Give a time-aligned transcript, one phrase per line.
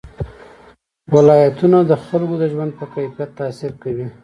[1.15, 4.07] ولایتونه د خلکو د ژوند په کیفیت تاثیر کوي.